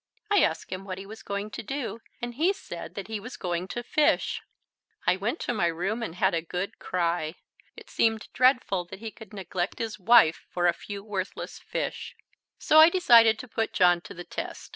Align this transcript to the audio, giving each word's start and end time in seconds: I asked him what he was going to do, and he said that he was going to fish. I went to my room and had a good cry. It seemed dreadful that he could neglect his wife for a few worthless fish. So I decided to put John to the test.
I 0.31 0.41
asked 0.41 0.71
him 0.73 0.83
what 0.83 0.97
he 0.97 1.05
was 1.05 1.21
going 1.21 1.51
to 1.51 1.61
do, 1.61 2.01
and 2.23 2.33
he 2.33 2.53
said 2.53 2.95
that 2.95 3.07
he 3.07 3.19
was 3.19 3.37
going 3.37 3.67
to 3.67 3.83
fish. 3.83 4.41
I 5.05 5.15
went 5.15 5.39
to 5.41 5.53
my 5.53 5.67
room 5.67 6.01
and 6.01 6.15
had 6.15 6.33
a 6.33 6.41
good 6.41 6.79
cry. 6.79 7.35
It 7.77 7.87
seemed 7.91 8.27
dreadful 8.33 8.83
that 8.85 8.97
he 8.97 9.11
could 9.11 9.31
neglect 9.31 9.77
his 9.77 9.99
wife 9.99 10.47
for 10.49 10.65
a 10.65 10.73
few 10.73 11.03
worthless 11.03 11.59
fish. 11.59 12.15
So 12.57 12.79
I 12.79 12.89
decided 12.89 13.37
to 13.37 13.47
put 13.47 13.73
John 13.73 14.01
to 14.01 14.15
the 14.15 14.23
test. 14.23 14.69